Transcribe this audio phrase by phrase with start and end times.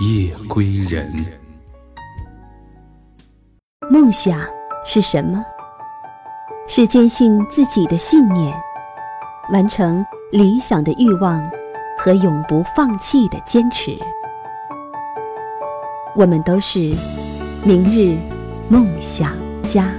[0.00, 1.12] 夜归人。
[3.90, 4.40] 梦想
[4.82, 5.44] 是什么？
[6.66, 8.56] 是坚信自己的信念，
[9.52, 11.38] 完成理想的欲望
[11.98, 13.94] 和永不放弃的坚持。
[16.16, 16.78] 我们都是
[17.62, 18.16] 明日
[18.70, 19.92] 梦想家。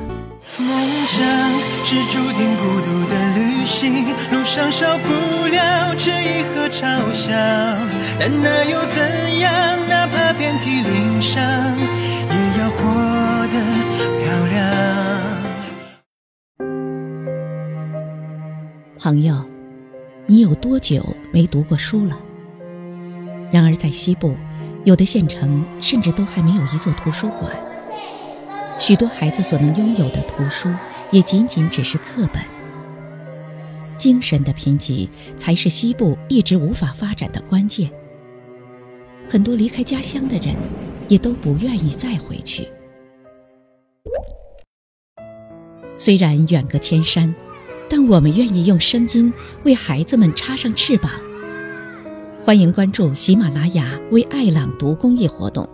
[0.57, 0.67] 梦
[1.05, 1.60] 想
[1.93, 7.33] 是注定孤独的旅行，路上少不了质疑和嘲笑，
[8.17, 9.51] 但那又怎样？
[9.89, 12.79] 哪怕遍体鳞伤，也要活
[13.47, 13.59] 得
[14.23, 14.55] 漂亮。
[18.97, 19.43] 朋友，
[20.27, 22.17] 你有多久没读过书了？
[23.51, 24.33] 然而，在西部，
[24.85, 27.51] 有的县城甚至都还没有一座图书馆。
[28.81, 30.67] 许多孩子所能拥有的图书，
[31.11, 32.41] 也仅仅只是课本。
[33.95, 35.07] 精神的贫瘠，
[35.37, 37.91] 才是西部一直无法发展的关键。
[39.29, 40.55] 很多离开家乡的人，
[41.07, 42.67] 也都不愿意再回去。
[45.95, 47.31] 虽然远隔千山，
[47.87, 49.31] 但我们愿意用声音
[49.63, 51.11] 为孩子们插上翅膀。
[52.43, 55.69] 欢迎关注喜马拉雅为爱朗读公益活动，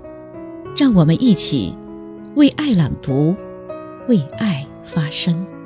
[0.75, 1.73] 让我们一起。
[2.37, 3.35] 为爱朗读，
[4.07, 5.56] 为爱发声。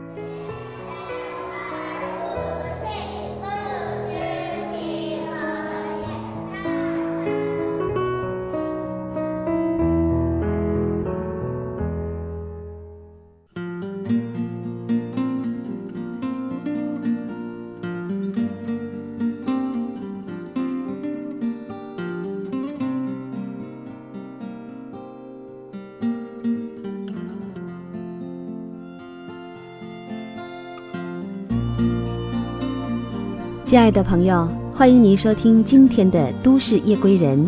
[33.71, 34.45] 亲爱的朋友，
[34.75, 37.39] 欢迎您收听今天的《都市夜归人》，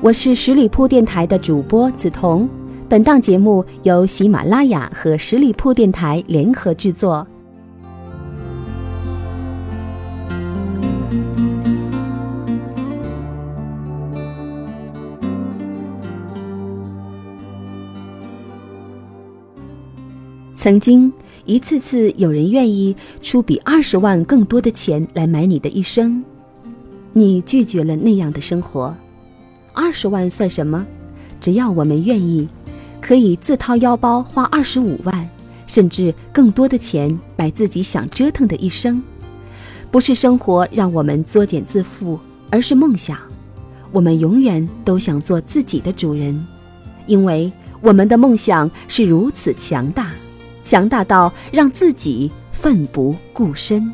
[0.00, 2.48] 我是十里铺电台的主播梓潼。
[2.88, 7.26] 本档节目由喜马拉雅和十里铺电台联合制作。
[20.54, 21.12] 曾经。
[21.50, 26.22] 一次次有人愿意出比二十万更多的钱来买你的一生，
[27.12, 28.96] 你拒绝了那样的生活。
[29.72, 30.86] 二十万算什么？
[31.40, 32.48] 只要我们愿意，
[33.00, 35.28] 可以自掏腰包花二十五万，
[35.66, 39.02] 甚至更多的钱买自己想折腾的一生。
[39.90, 42.16] 不是生活让我们作茧自缚，
[42.48, 43.18] 而是梦想。
[43.90, 46.46] 我们永远都想做自己的主人，
[47.08, 47.50] 因为
[47.80, 50.12] 我们的梦想是如此强大。
[50.70, 53.92] 强大到让自己奋不顾身。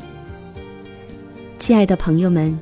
[1.57, 2.55] 亲爱的朋友们，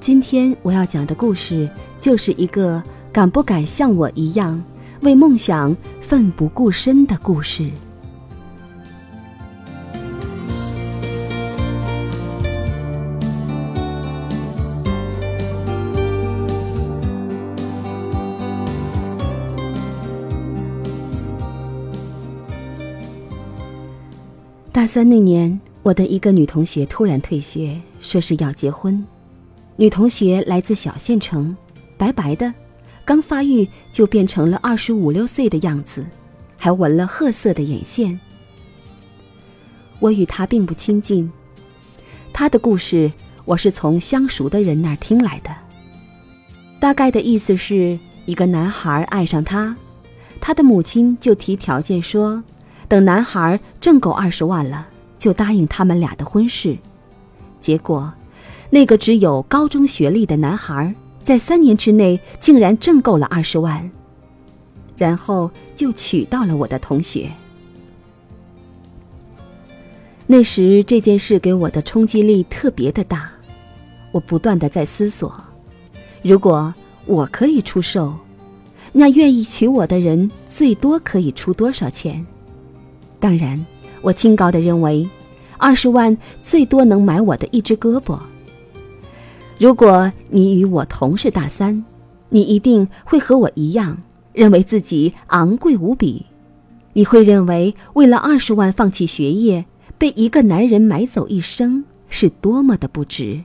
[0.00, 4.60] 今天我要讲的故事，就是一个敢不敢像我一样
[5.02, 7.70] 为梦想奋不顾身的故事。
[24.94, 29.02] 三那年，我的一个女同学突然退学，说是要结婚。
[29.76, 31.56] 女同学来自小县城，
[31.96, 32.52] 白白的，
[33.02, 36.04] 刚发育就变成了二十五六岁的样子，
[36.58, 38.20] 还纹了褐色的眼线。
[39.98, 41.32] 我与她并不亲近，
[42.30, 43.10] 她的故事
[43.46, 45.50] 我是从相熟的人那儿听来的。
[46.78, 49.74] 大概的意思是一个男孩爱上她，
[50.38, 52.44] 她的母亲就提条件说。
[52.92, 54.86] 等男孩挣够二十万了，
[55.18, 56.76] 就答应他们俩的婚事。
[57.58, 58.12] 结果，
[58.68, 60.94] 那个只有高中学历的男孩，
[61.24, 63.90] 在三年之内竟然挣够了二十万，
[64.94, 67.32] 然后就娶到了我的同学。
[70.26, 73.32] 那时这件事给我的冲击力特别的大，
[74.10, 75.34] 我不断的在思索：
[76.20, 76.74] 如果
[77.06, 78.14] 我可以出售，
[78.92, 82.26] 那愿意娶我的人最多可以出多少钱？
[83.22, 83.64] 当然，
[84.00, 85.08] 我清高的认为，
[85.56, 88.18] 二十万最多能买我的一只胳膊。
[89.60, 91.84] 如果你与我同是大三，
[92.30, 93.96] 你一定会和我一样，
[94.32, 96.26] 认为自己昂贵无比。
[96.94, 99.64] 你会认为为了二十万放弃学业，
[99.96, 103.40] 被一个男人买走一生，是多么的不值。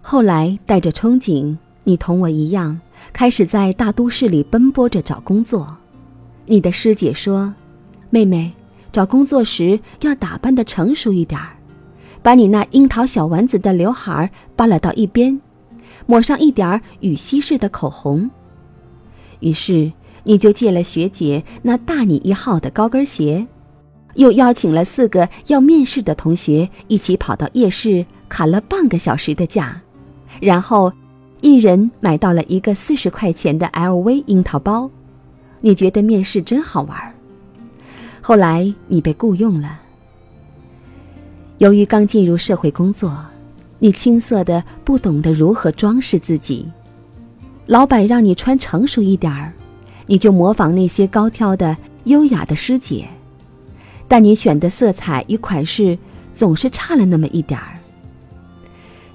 [0.00, 2.80] 后来带着憧憬，你同我一样，
[3.14, 5.74] 开始在大都市里奔波着找工作。
[6.46, 7.54] 你的师姐说
[8.10, 8.52] ：“妹妹，
[8.90, 11.56] 找工作时要打扮的成熟一点儿，
[12.24, 15.40] 把你那樱桃小丸子的刘海儿扒拉到一边，
[16.06, 18.28] 抹上一点儿羽西式的口红。”
[19.38, 19.92] 于是
[20.24, 23.46] 你就借了学姐那大你一号的高跟鞋，
[24.16, 29.80] 又邀请了四个要面试的同学一起跑到夜市砍了半个小时的价。
[30.40, 30.92] 然后，
[31.44, 34.90] 一人买到了一个四十块钱的 LV 樱桃包，
[35.60, 37.14] 你觉得面试真好玩。
[38.22, 39.78] 后来你被雇佣了。
[41.58, 43.14] 由于刚进入社会工作，
[43.78, 46.66] 你青涩的不懂得如何装饰自己，
[47.66, 49.52] 老板让你穿成熟一点儿，
[50.06, 53.06] 你就模仿那些高挑的优雅的师姐，
[54.08, 55.98] 但你选的色彩与款式
[56.32, 57.78] 总是差了那么一点儿。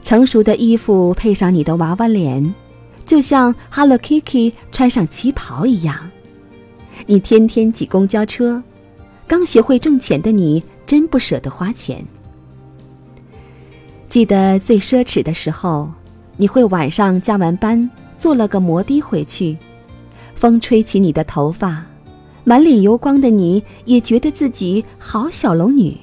[0.04, 2.54] 成熟的衣服配上你的娃娃脸，
[3.06, 5.96] 就像 Hello Kitty 穿上旗袍一样。
[7.06, 8.62] 你天天挤公交车，
[9.28, 12.04] 刚学会挣钱的你真不舍得花钱。
[14.08, 15.90] 记得最奢侈的时候，
[16.38, 19.56] 你会晚上加完班坐了个摩的回去，
[20.34, 21.86] 风吹起你的头发，
[22.44, 25.96] 满脸油光的你也觉得自己好小龙女。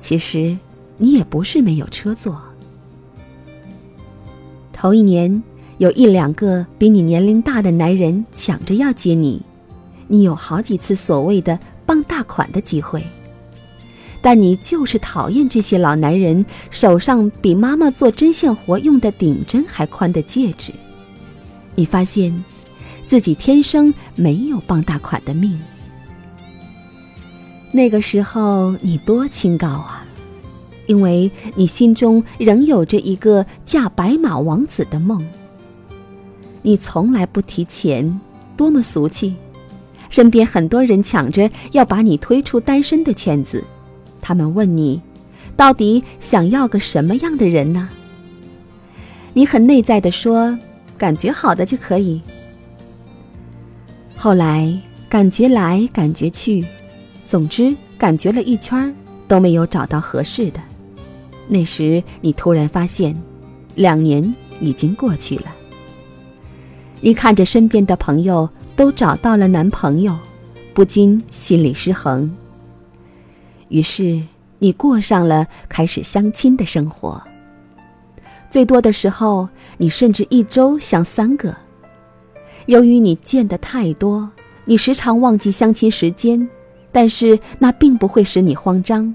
[0.00, 0.56] 其实。
[0.98, 2.40] 你也不是没有车坐。
[4.72, 5.42] 头一年，
[5.78, 9.40] 有一两个比你年龄大的男人抢着要接你，
[10.06, 13.02] 你有好几次所谓的傍大款的机会。
[14.20, 20.72] 但你就是讨厌这些老男人手上比妈妈做针线活用的顶针还宽的戒指。
[21.76, 22.44] 你发现，
[23.06, 25.56] 自己天生没有傍大款的命。
[27.70, 29.95] 那个时候，你多清高啊！
[30.86, 35.24] 因为你心中仍有着一个嫁白马王子的梦。
[36.62, 38.20] 你从来不提钱，
[38.56, 39.34] 多么俗气！
[40.08, 43.62] 身边很多人抢着要把你推出单身的圈子，
[44.20, 45.00] 他们问你，
[45.56, 47.88] 到底想要个什么样的人呢？
[49.32, 50.56] 你很内在的说，
[50.96, 52.20] 感觉好的就可以。
[54.16, 54.72] 后来
[55.08, 56.64] 感觉来感觉去，
[57.26, 58.94] 总之感觉了一圈
[59.28, 60.60] 都没有找到合适的。
[61.48, 63.16] 那时，你突然发现，
[63.74, 65.54] 两年已经过去了。
[67.00, 70.16] 你看着身边的朋友都找到了男朋友，
[70.74, 72.34] 不禁心里失衡。
[73.68, 74.20] 于是，
[74.58, 77.22] 你过上了开始相亲的生活。
[78.48, 81.54] 最多的时候，你甚至一周相三个。
[82.66, 84.28] 由于你见的太多，
[84.64, 86.48] 你时常忘记相亲时间，
[86.90, 89.14] 但是那并不会使你慌张。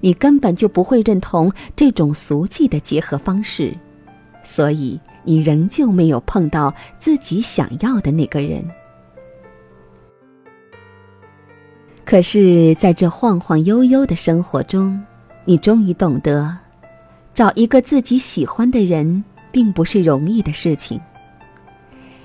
[0.00, 3.76] 你根本就不会认同这种俗气的结合方式，
[4.42, 8.64] 所以你仍旧没有碰到自己想要的那个人。
[12.04, 15.00] 可是，在这晃晃悠悠的生活中，
[15.44, 16.54] 你终于懂得，
[17.32, 19.22] 找一个自己喜欢的人，
[19.52, 21.00] 并不是容易的事情。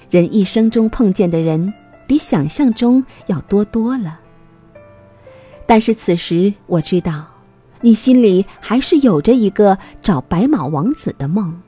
[0.10, 1.72] 人一生中碰见的人，
[2.08, 4.20] 比想象中要多多了。
[5.68, 7.28] 但是此时，我知道。
[7.82, 11.62] 你心里还是有着一个找白马王子的梦，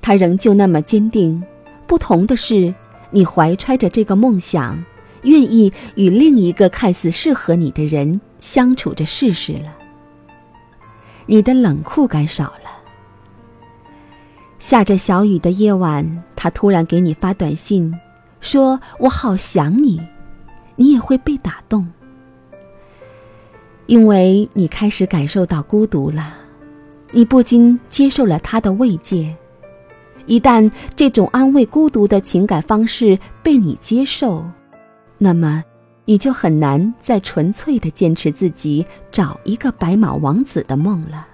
[0.00, 1.42] 他仍旧那么坚定。
[1.86, 2.74] 不同的是，
[3.10, 4.82] 你怀揣着这个梦想，
[5.22, 9.76] 愿意与另一个看似适合你的人相处着试试了。
[11.26, 12.70] 你的冷酷感少了。
[14.58, 17.92] 下着小雨的夜晚，他突然给你发短信，
[18.40, 20.00] 说我好想你，
[20.76, 21.86] 你也会被打动。
[23.86, 26.34] 因为你开始感受到孤独了，
[27.10, 29.36] 你不禁接受了他的慰藉。
[30.26, 34.44] 一旦这种安慰孤独的情感方式被你接受，
[35.18, 35.62] 那么
[36.04, 41.26] 你就很难再纯粹的坚持自己找一个白马王子的梦了。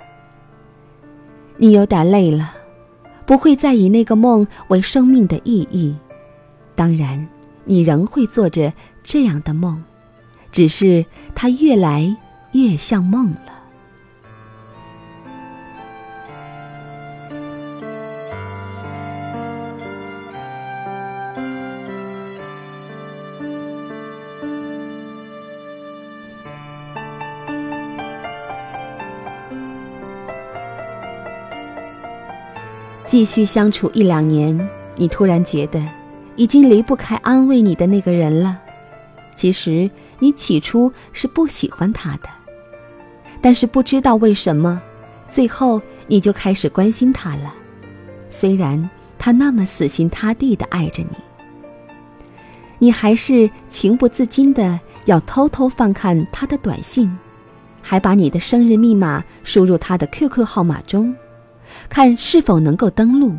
[1.58, 2.54] 你有点累了，
[3.26, 5.94] 不会再以那个梦为生命的意义。
[6.74, 7.28] 当然，
[7.64, 8.72] 你仍会做着
[9.04, 9.84] 这样的梦，
[10.50, 12.16] 只是它越来。
[12.58, 13.52] 越像梦了。
[33.04, 35.80] 继续相处一两年，你突然觉得
[36.34, 38.60] 已经离不开安慰你的那个人了。
[39.36, 39.88] 其实
[40.18, 42.28] 你起初是不喜欢他的，
[43.40, 44.80] 但是不知道为什么，
[45.28, 47.54] 最后你就开始关心他了。
[48.30, 51.16] 虽然他那么死心塌地的爱着你，
[52.78, 57.10] 你还是情不自禁的要偷偷翻看他的短信，
[57.80, 61.14] 还把你的生日密码输入他的 QQ 号码中。
[61.88, 63.36] 看是否能够登录。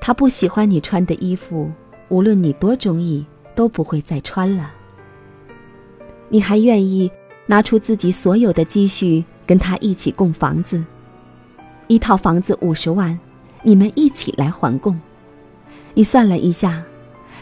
[0.00, 1.70] 他不喜欢你穿的衣服，
[2.08, 4.72] 无论你多中意，都不会再穿了。
[6.28, 7.10] 你还愿意
[7.46, 10.84] 拿出自己所有的积蓄跟他一起供房子，
[11.86, 13.18] 一套房子五十万，
[13.62, 14.98] 你们一起来还供。
[15.94, 16.82] 你算了一下，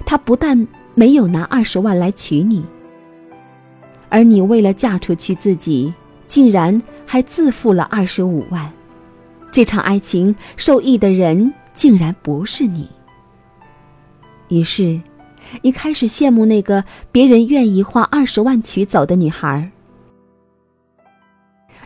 [0.04, 2.64] 他不但没有拿二十万来娶你，
[4.10, 5.92] 而你为了嫁出去自己，
[6.26, 8.70] 竟然还自付了二十五万。
[9.50, 12.88] 这场爱情受益的人竟然不是你。
[14.48, 15.00] 于是，
[15.62, 19.70] 你开始羡慕那个别人愿意花二十万娶走的女孩儿。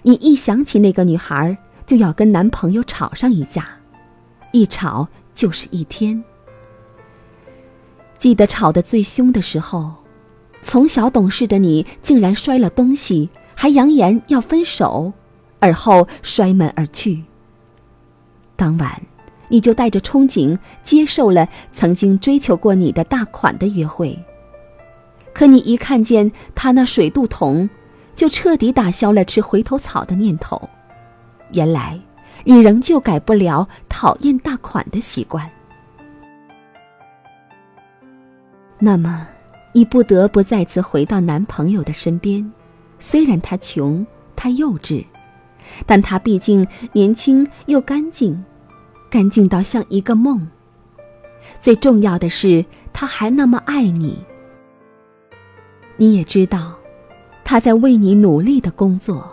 [0.02, 3.68] 你一想起那个女孩，就要跟男朋友吵上一架，
[4.52, 6.22] 一吵就是一天。
[8.18, 9.94] 记得吵得最凶的时候，
[10.60, 15.12] 从小懂事的你竟然摔了东西，还扬言要分手，
[15.60, 17.22] 而后摔门而去。
[18.56, 19.00] 当晚，
[19.48, 24.18] 你就带着憧憬接受了曾经追求过你的大款的约会。
[25.32, 27.70] 可你一看见他那水肚桶，
[28.18, 30.60] 就彻底打消了吃回头草的念头。
[31.52, 31.96] 原来，
[32.42, 35.48] 你仍旧改不了讨厌大款的习惯。
[38.80, 39.28] 那么，
[39.72, 42.52] 你不得不再次回到男朋友的身边。
[42.98, 45.04] 虽然他穷，他幼稚。
[45.86, 48.44] 但他毕竟年轻又干净，
[49.08, 50.48] 干净到像一个梦。
[51.60, 54.24] 最重要的是，他还那么爱你。
[55.96, 56.77] 你也知道，
[57.50, 59.26] 他在为你努力的工作。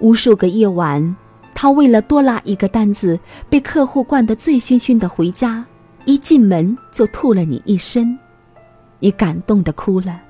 [0.00, 1.14] 无数个夜晚，
[1.54, 3.16] 他为了多拉一个单子，
[3.48, 5.64] 被客户灌得醉醺醺的回家，
[6.06, 8.18] 一进门就吐了你一身。
[8.98, 10.20] 你感动的哭了，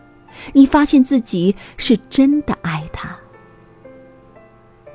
[0.52, 3.16] 你发现自己是真的爱他。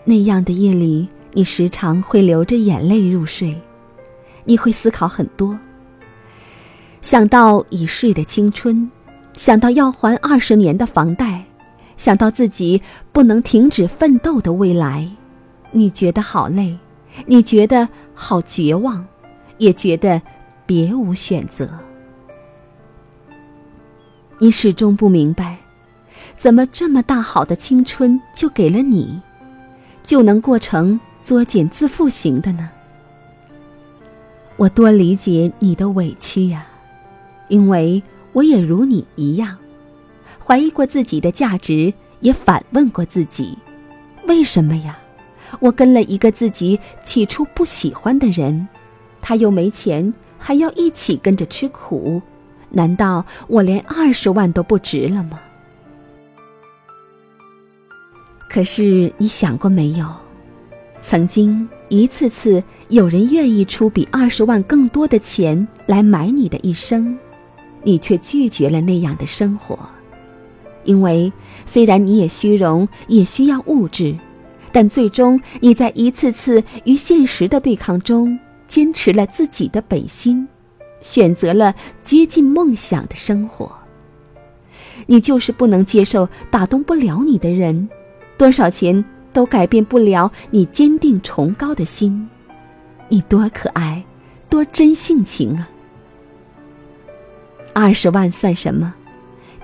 [0.06, 3.60] 那样的夜里，你时常会流着眼泪入睡，
[4.46, 5.58] 你会思考很多。
[7.01, 8.92] 想到已逝的青春，
[9.36, 11.43] 想到要还二十年的房贷，
[12.03, 12.81] 想到自己
[13.13, 15.07] 不能停止奋斗的未来，
[15.72, 16.77] 你觉得好累，
[17.25, 19.05] 你觉得好绝望，
[19.57, 20.22] 也觉得
[20.65, 21.69] 别无选择。
[24.38, 25.57] 你始终不明白，
[26.36, 29.22] 怎么这么大好的青春就给了你？
[30.05, 32.69] 就能过成作茧自缚型的呢？
[34.57, 36.67] 我多理解你的委屈呀，
[37.48, 39.57] 因为我也如你一样，
[40.46, 43.58] 怀疑过自己的价值，也反问过自己：
[44.28, 45.00] 为什么呀？
[45.62, 48.68] 我跟了一个自己起初不喜欢的人，
[49.22, 52.22] 他又没钱，还要一起跟着吃苦，
[52.70, 55.40] 难道我连二十万都不值了吗？
[58.50, 60.06] 可是你想过没有？
[61.02, 67.18] 曾经一次次有人愿意出比二十万更多的钱来买你的一生，
[67.82, 69.78] 你却拒绝了那样的生活，
[70.84, 71.32] 因为
[71.66, 74.16] 虽然你也虚荣，也需要物质，
[74.72, 78.38] 但最终你在一次次与现实的对抗中，
[78.68, 80.48] 坚持了自己的本心，
[81.00, 81.74] 选择了
[82.04, 83.72] 接近梦想的生活。
[85.06, 87.90] 你就是不能接受打动不了你的人。
[88.38, 92.30] 多少钱都改变不了你坚定崇高的心，
[93.10, 94.04] 你多可爱，
[94.50, 95.70] 多真性情啊！
[97.74, 98.94] 二十万算什么？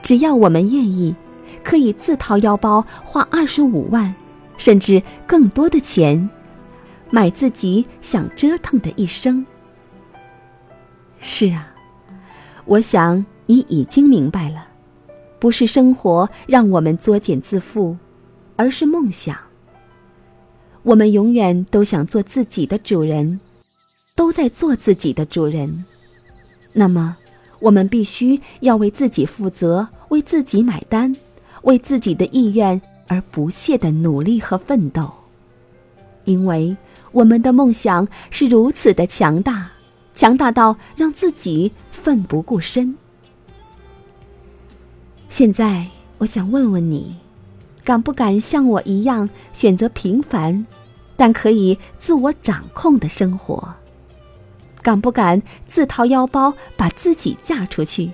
[0.10, 1.16] 只要我们愿意，
[1.64, 4.12] 可以自掏腰包花二十五万，
[4.58, 6.28] 甚至更多的钱，
[7.12, 9.46] 买自己想折腾的一生。
[11.20, 11.72] 是啊，
[12.66, 14.66] 我想你已经明白了，
[15.38, 17.96] 不是生活让我们作茧自缚。
[18.56, 19.38] 而是梦想。
[20.82, 23.40] 我们永远都想做自己的主人，
[24.16, 25.86] 都在做自己的主人。
[26.74, 27.16] 那么，
[27.60, 31.16] 我们必须要为自己负责，为自己买单，
[31.64, 35.10] 为自己的意愿而不懈的努力和奋斗。
[36.26, 36.76] 因为
[37.12, 39.70] 我们的梦想是如此的强大，
[40.14, 42.96] 强大到让自己奋不顾身。
[45.30, 45.88] 现在，
[46.18, 47.16] 我想问问你。
[47.82, 50.64] 敢不敢像我一样选择平凡，
[51.16, 53.74] 但可以自我掌控的生活？
[54.84, 58.12] 敢不敢自掏腰包把自己嫁出去？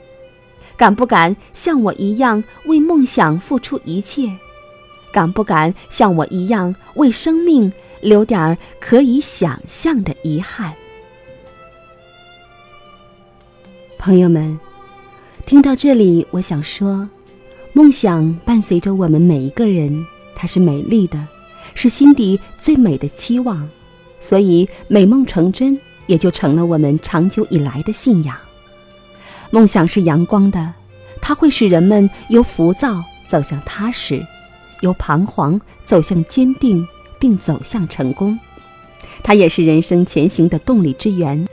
[0.77, 4.29] 敢不敢像我一样为梦想付出一切？
[5.11, 10.73] 敢不敢像我一样为生命留点儿可以想象的遗憾？
[13.97, 14.59] 朋友们，
[15.45, 17.07] 听到这里，我想说，
[17.71, 20.05] 梦想伴随着我们每一个人，
[20.35, 21.25] 它是美丽的，
[21.73, 23.67] 是心底最美的期望，
[24.19, 28.35] 所以美梦成真，也就成了我们长久以来的信仰。
[29.51, 30.73] 梦想是阳光的，
[31.21, 34.25] 它会使人们由浮躁走向踏实，
[34.81, 36.87] 由彷徨走向坚定，
[37.19, 38.37] 并走向成功。
[39.23, 41.47] 它也是人生前行的动力之源。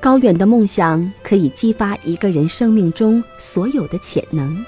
[0.00, 4.64] 高远的梦想可以激发一个人生命中所有的潜能。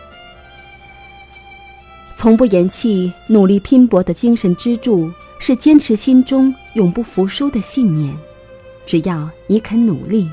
[2.16, 8.14] 从不言弃、努力拼搏的精神支柱，是坚持心中永不服输的信念。
[8.85, 10.28] 只要你肯努力，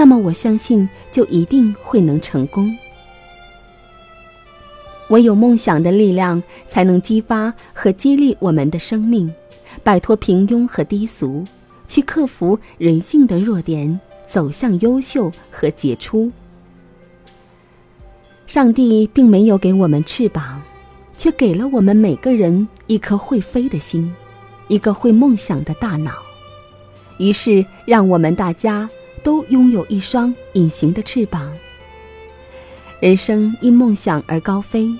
[0.00, 2.74] 那么我相信就一定会能成功。
[5.10, 9.30] 唯有梦想的力量，才能激发和激励我们的生命，
[9.82, 11.44] 摆脱平庸和低俗，
[11.86, 14.00] 去克服人性的弱点。
[14.24, 16.30] 走向优秀和杰出。
[18.46, 20.62] 上帝并没有给我们翅膀，
[21.14, 24.14] 却给了我们每个人一颗会飞的心，
[24.68, 26.12] 一个会梦想的大脑。
[27.18, 28.88] 于是，让我们大家
[29.22, 31.52] 都拥有一双隐形的翅膀。
[33.00, 34.90] 人生因梦想而高飞，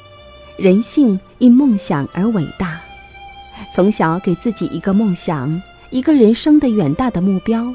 [0.57, 2.81] 人性因梦想而伟大。
[3.75, 5.61] 从小给自己一个梦想，
[5.91, 7.75] 一个人生的远大的目标。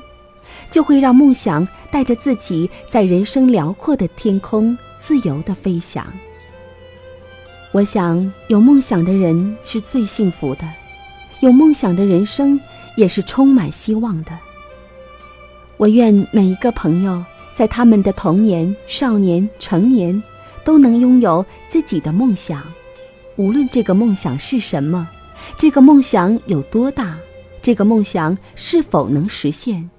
[0.69, 6.05] 就会让梦想带着自己在人生辽阔的天空自由的飞翔。
[7.71, 10.61] 我想，有梦想的人是最幸福的，
[11.41, 12.59] 有梦想的人生
[12.95, 14.37] 也是充满希望的。
[15.77, 20.21] 我愿每一个朋友在他们的童年、少年、成年，
[20.63, 22.63] 都能拥有自己的梦想，
[23.35, 25.07] 无论这个梦想是什么，
[25.57, 27.17] 这个梦想有多大，
[27.61, 29.89] 这个梦想是否能实现。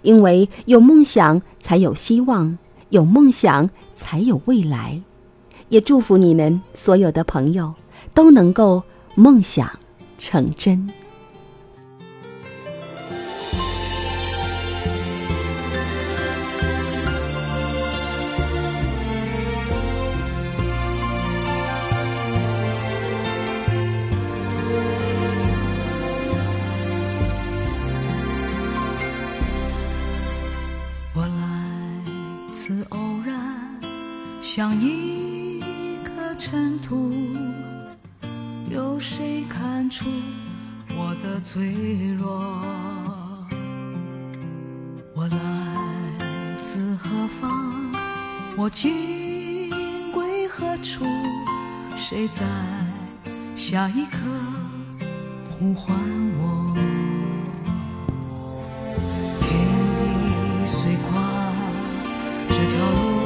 [0.00, 2.56] 因为有梦想才有希望，
[2.88, 5.00] 有梦想才有未来。
[5.68, 7.74] 也祝福你们所有的朋友
[8.14, 8.82] 都能够
[9.14, 9.68] 梦想
[10.16, 10.90] 成真。
[45.24, 45.36] 我来
[46.60, 47.50] 自何方？
[48.58, 49.70] 我今
[50.12, 51.06] 归何处？
[51.96, 52.44] 谁在
[53.56, 54.18] 下一刻
[55.48, 55.96] 呼唤
[56.36, 56.76] 我？
[59.40, 59.50] 天
[59.96, 61.16] 地虽宽，
[62.50, 63.24] 这条路。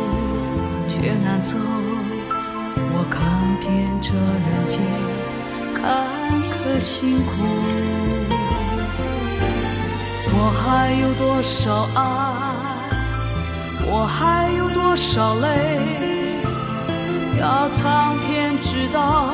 [0.89, 3.19] 却难走，我看
[3.59, 3.67] 遍
[4.01, 4.79] 这人间
[5.75, 5.83] 坎
[6.53, 7.33] 坷辛苦，
[10.41, 12.01] 我还有多少爱，
[13.85, 15.49] 我还有多少泪，
[17.41, 19.31] 要苍天知道，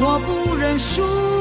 [0.00, 1.31] 我不认输。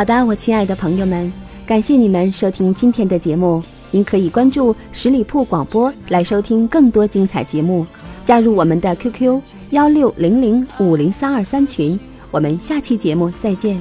[0.00, 1.30] 好的，我亲爱的朋友们，
[1.66, 3.62] 感谢你们收听今天的节目。
[3.90, 7.86] 您可以关注十里铺广播来收听更多精彩节目，
[8.24, 12.00] 加入我们的 QQ 幺六零零五零三二三群。
[12.30, 13.78] 我们下期节目再见。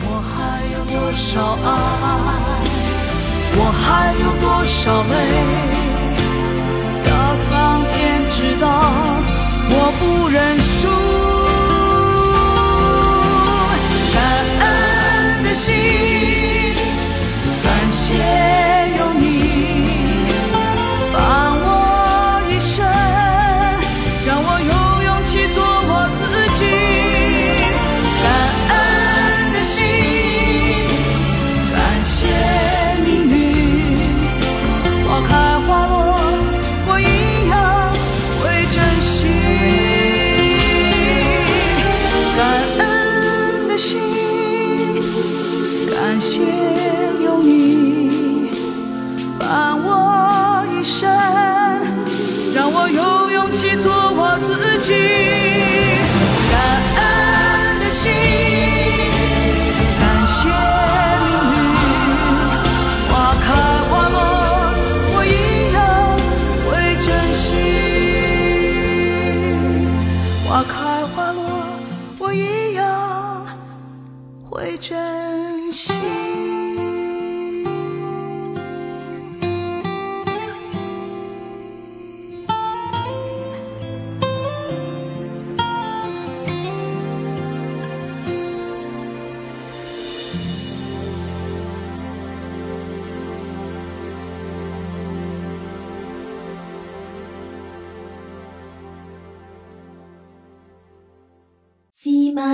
[0.00, 1.68] 我还有多少爱？
[3.54, 5.14] 我还有多少泪？
[7.08, 8.66] 要苍天知道，
[9.70, 11.39] 我不认输。
[15.50, 15.74] 的心，
[17.64, 18.69] 感谢。
[70.50, 70.89] 喜马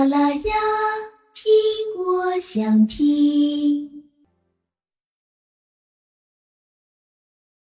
[0.05, 0.53] 啦呀，
[1.33, 1.53] 听
[2.05, 3.36] 我想听。